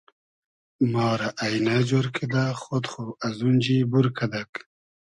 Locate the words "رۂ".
1.19-1.29